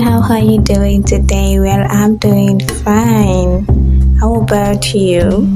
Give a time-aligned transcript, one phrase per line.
[0.00, 1.60] how are you doing today?
[1.60, 3.66] Well, I'm doing fine.
[4.18, 5.46] How about you?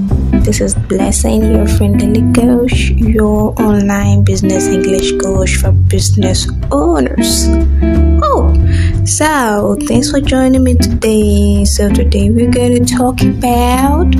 [0.44, 7.46] This is Blessing, your friendly coach, your online business English coach for business owners.
[8.22, 8.52] Oh,
[9.06, 11.64] so thanks for joining me today.
[11.64, 14.12] So, today we're going to talk about.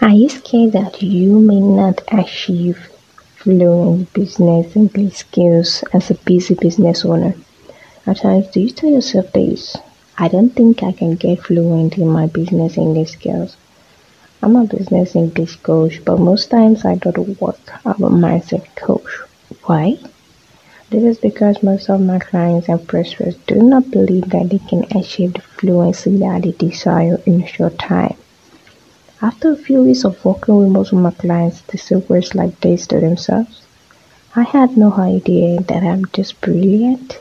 [0.00, 2.88] Are you scared that you may not achieve
[3.42, 7.34] fluent business English skills as a busy business owner.
[8.06, 9.76] At times, do you tell yourself this?
[10.16, 13.56] I don't think I can get fluent in my business English skills.
[14.42, 17.58] I'm a business English coach, but most times I don't work.
[17.84, 19.10] I'm a mindset coach.
[19.64, 19.98] Why?
[20.90, 24.84] This is because most of my clients and prospects do not believe that they can
[24.96, 28.14] achieve the fluency that they desire in a short time.
[29.24, 32.60] After a few weeks of working with most of my clients, they say words like
[32.60, 33.62] this to themselves.
[34.34, 37.20] I had no idea that I'm just brilliant.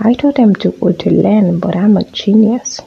[0.00, 2.80] I taught them to go to learn, but I'm a genius.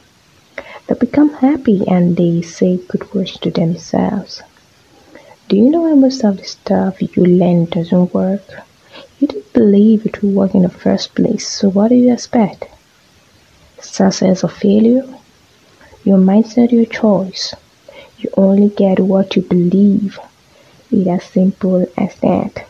[0.88, 4.42] They become happy and they say good words to themselves.
[5.46, 8.42] Do you know why most of the stuff you learn doesn't work?
[9.20, 12.64] You didn't believe it would work in the first place, so what do you expect?
[13.80, 15.06] Success or failure?
[16.02, 17.54] Your mindset, your choice.
[18.26, 20.18] You only get what you believe.
[20.90, 22.66] It's as simple as that.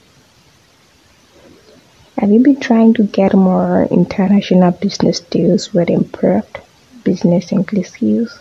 [2.18, 6.58] Have you been trying to get more international business deals with improved
[7.04, 8.38] business English skills?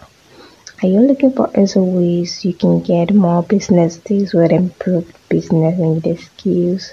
[0.83, 5.79] Are you looking for other ways you can get more business deals with improved business
[5.79, 6.91] English skills?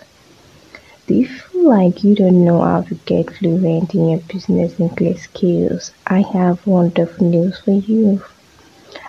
[1.08, 5.22] Do you feel like you don't know how to get fluent in your business English
[5.22, 5.90] skills?
[6.06, 8.22] I have wonderful news for you.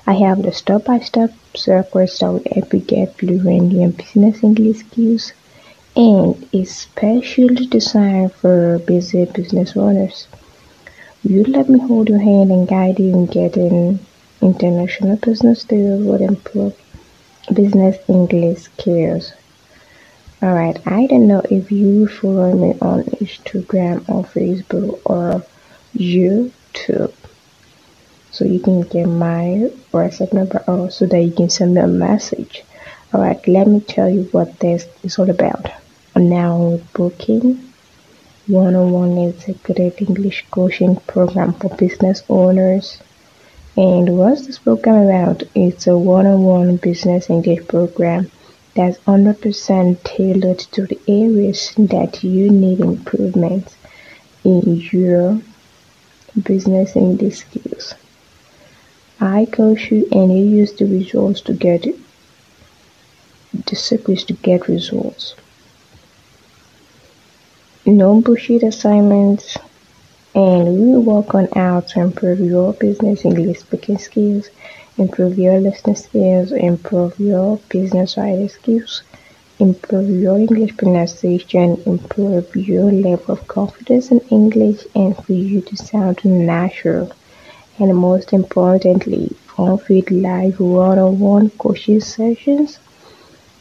[0.06, 5.32] I have the step-by-step circuits that will help you get fluent in business English skills
[5.96, 10.28] and is specially designed for busy business owners.
[11.24, 14.00] You let me hold your hand and guide you in getting
[14.42, 16.76] international business deals with improve
[17.54, 19.32] business English skills.
[20.42, 25.46] Alright, I don't know if you follow me on Instagram or Facebook or
[25.96, 27.13] YouTube
[28.34, 31.88] so you can get my WhatsApp number or so that you can send me a
[31.88, 32.64] message.
[33.14, 35.72] Alright, let me tell you what this is all about.
[36.16, 37.72] Now booking
[38.48, 43.02] 101 is a great English coaching program for business owners.
[43.78, 45.44] And what's this program about?
[45.56, 48.32] It's a one-on-one business English program
[48.76, 53.76] that's 100% tailored to the areas that you need improvement
[54.44, 55.40] in your
[56.42, 57.94] business English skills.
[59.20, 61.86] I coach you and you use the results to get
[63.66, 65.36] the secrets to get results.
[67.86, 69.58] No bullshit assignments.
[70.36, 74.50] And we work on how to improve your business English speaking skills,
[74.98, 79.04] improve your listening skills, improve your business writing skills,
[79.60, 85.78] improve your English pronunciation, improve your level of confidence in English, and for you to
[85.78, 87.12] sound natural
[87.80, 92.80] and most importantly, with live one-on-one coaching sessions.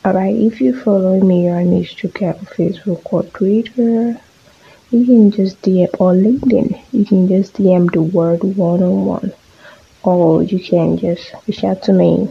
[0.04, 4.20] Alright, if you follow me on Instagram, Facebook, or Twitter,
[4.90, 6.82] you can just DM or LinkedIn.
[6.92, 9.32] You can just DM the word one-on-one,
[10.02, 12.28] or you can just reach out to me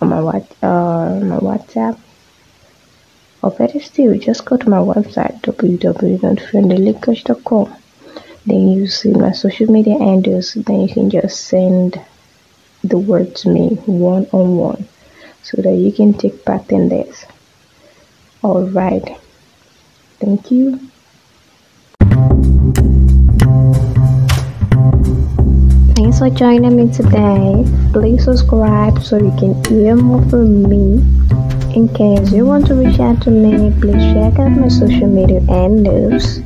[0.00, 1.98] on my what uh my WhatsApp.
[3.42, 7.76] Or better still, just go to my website www.friendlilycoach.com
[8.46, 12.00] then you see my social media handles then you can just send
[12.84, 14.86] the word to me one on one
[15.42, 17.24] so that you can take part in this.
[18.42, 19.16] All right.
[20.20, 20.78] Thank you.
[25.94, 27.64] Thanks for joining me today.
[27.92, 31.02] Please subscribe so you can hear more from me.
[31.74, 35.40] In case you want to reach out to me please check out my social media
[35.40, 36.38] handles